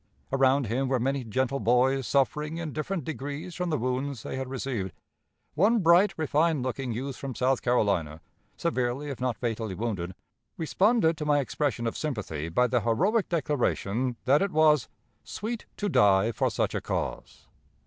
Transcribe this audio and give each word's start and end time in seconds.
Around 0.33 0.65
him 0.65 0.87
were 0.87 0.99
many 0.99 1.23
gentle 1.23 1.59
boys, 1.59 2.07
suffering 2.07 2.57
in 2.57 2.73
different 2.73 3.03
degrees 3.03 3.53
from 3.53 3.69
the 3.69 3.77
wounds 3.77 4.23
they 4.23 4.35
had 4.35 4.49
received. 4.49 4.93
One 5.53 5.77
bright, 5.81 6.15
refined 6.17 6.63
looking 6.63 6.91
youth 6.91 7.15
from 7.17 7.35
South 7.35 7.61
Carolina, 7.61 8.19
severely 8.57 9.11
if 9.11 9.19
not 9.21 9.37
fatally 9.37 9.75
wounded, 9.75 10.15
responded 10.57 11.17
to 11.17 11.25
my 11.25 11.37
expression 11.37 11.85
of 11.85 11.95
sympathy 11.95 12.49
by 12.49 12.65
the 12.65 12.81
heroic 12.81 13.29
declaration 13.29 14.15
that 14.25 14.41
it 14.41 14.49
was 14.51 14.89
"sweet 15.23 15.67
to 15.77 15.87
die 15.87 16.31
for 16.31 16.49
such 16.49 16.73
a 16.73 16.81
cause." 16.81 17.45